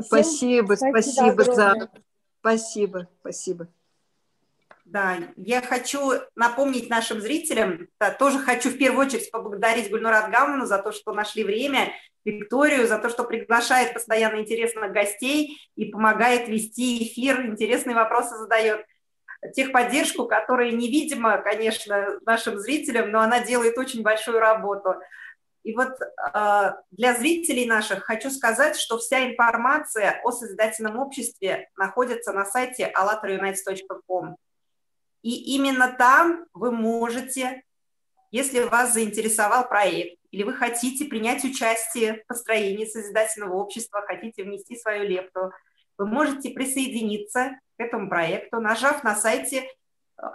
[0.00, 1.90] Спасибо, спасибо, спасибо за...
[2.38, 3.68] Спасибо, спасибо.
[4.86, 10.64] Да, я хочу напомнить нашим зрителям, да, тоже хочу в первую очередь поблагодарить Гульнурат Гамману
[10.64, 11.92] за то, что нашли время,
[12.24, 18.86] Викторию за то, что приглашает постоянно интересных гостей и помогает вести эфир, интересные вопросы задает
[19.56, 24.94] техподдержку, которая невидима, конечно, нашим зрителям, но она делает очень большую работу.
[25.64, 32.32] И вот э, для зрителей наших хочу сказать, что вся информация о созидательном обществе находится
[32.32, 34.36] на сайте allatraunites.com.
[35.22, 37.62] И именно там вы можете,
[38.30, 44.76] если вас заинтересовал проект, или вы хотите принять участие в построении созидательного общества, хотите внести
[44.76, 45.52] свою лепту,
[45.98, 49.68] вы можете присоединиться к этому проекту, нажав на сайте,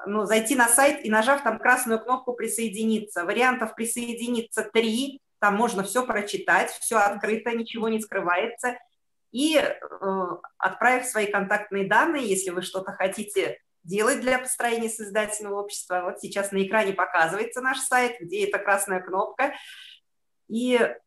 [0.05, 3.25] ну, зайти на сайт и нажав там красную кнопку «Присоединиться».
[3.25, 8.77] Вариантов «Присоединиться» три, там можно все прочитать, все открыто, ничего не скрывается.
[9.31, 10.27] И э,
[10.57, 16.03] отправив свои контактные данные, если вы что-то хотите делать для построения созидательного общества.
[16.05, 19.53] Вот сейчас на экране показывается наш сайт, где эта красная кнопка.
[20.47, 20.97] И э,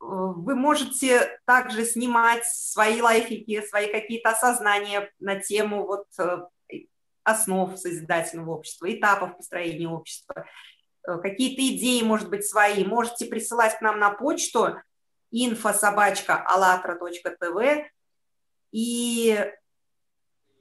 [0.00, 6.38] вы можете также снимать свои лайфики, свои какие-то осознания на тему вот э,
[7.24, 10.46] основ созидательного общества, этапов построения общества,
[11.06, 12.84] э, какие-то идеи, может быть, свои.
[12.84, 14.76] Можете присылать к нам на почту
[15.32, 16.44] info собачка
[18.72, 19.52] и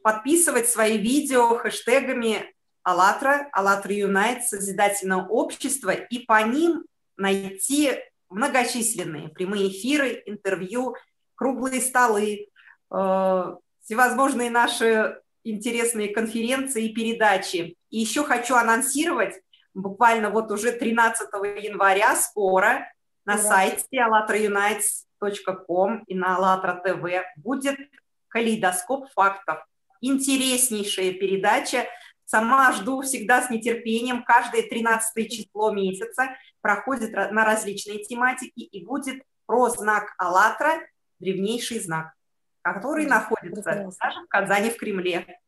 [0.06, 2.54] подписывать свои видео хэштегами
[2.84, 6.86] АЛЛАТРА, АЛЛАТРА Юнайт, Созидательное общество, и по ним
[7.18, 7.94] найти
[8.30, 10.96] многочисленные прямые эфиры, интервью,
[11.34, 12.50] круглые столы,
[12.92, 17.76] э, всевозможные наши интересные конференции и передачи.
[17.90, 19.42] И еще хочу анонсировать,
[19.74, 22.88] буквально вот уже 13 января скоро
[23.26, 27.80] на сайте allatraunites.com и на АЛЛАТРА ТВ будет
[28.28, 29.66] калейдоскоп фактов.
[30.08, 31.88] Интереснейшая передача.
[32.26, 34.24] Сама жду всегда с нетерпением.
[34.24, 36.30] Каждое 13 число месяца
[36.62, 40.82] проходит на различные тематики и будет про знак АЛЛАТРА,
[41.20, 42.14] древнейший знак,
[42.62, 45.40] который находится даже в Казани, в Кремле.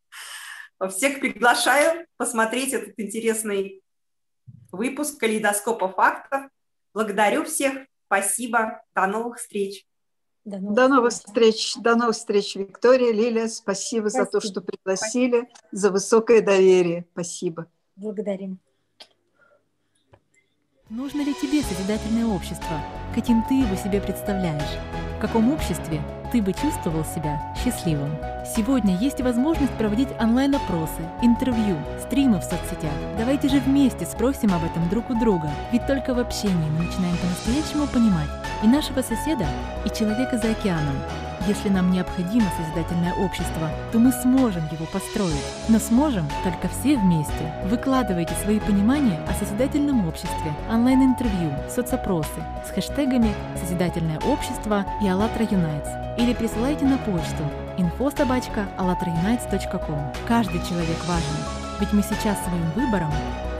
[0.90, 3.82] Всех приглашаю посмотреть этот интересный
[4.72, 6.50] выпуск «Калейдоскопа фактов».
[6.92, 7.86] Благодарю всех.
[8.06, 8.82] Спасибо.
[8.96, 9.86] До новых встреч.
[10.46, 11.74] До новых, До новых встреч.
[11.76, 13.48] До новых встреч, Виктория, Лилия.
[13.48, 14.24] Спасибо, спасибо.
[14.24, 15.68] за то, что пригласили, спасибо.
[15.72, 17.04] за высокое доверие.
[17.12, 17.66] Спасибо.
[17.96, 18.60] Благодарим.
[20.88, 22.80] Нужно ли тебе созидательное общество?
[23.12, 24.78] Каким ты его себе представляешь?
[25.18, 28.16] В каком обществе ты бы чувствовал себя счастливым?
[28.44, 32.92] Сегодня есть возможность проводить онлайн-опросы, интервью, стримы в соцсетях.
[33.18, 37.16] Давайте же вместе спросим об этом друг у друга, ведь только в общении мы начинаем
[37.16, 38.28] по-настоящему понимать
[38.62, 39.46] и нашего соседа,
[39.84, 40.96] и человека за океаном.
[41.46, 45.44] Если нам необходимо созидательное общество, то мы сможем его построить.
[45.68, 47.54] Но сможем только все вместе.
[47.66, 55.88] Выкладывайте свои понимания о созидательном обществе, онлайн-интервью, соцопросы с хэштегами «Созидательное общество» и «АЛЛАТРА Юнайтс»
[56.18, 57.44] или присылайте на почту
[57.78, 60.12] info.alatraunites.com.
[60.26, 61.36] Каждый человек важен,
[61.78, 63.12] ведь мы сейчас своим выбором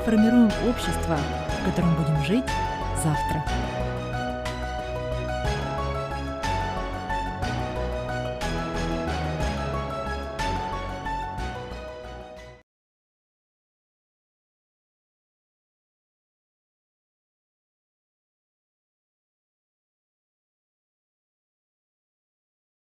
[0.04, 1.16] формируем общество,
[1.60, 2.50] в котором будем жить
[2.96, 3.44] завтра.